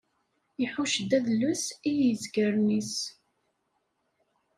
Iḥucc-d 0.63 1.11
adles 1.17 1.63
i 1.89 1.91
yizgaren-is. 1.99 2.93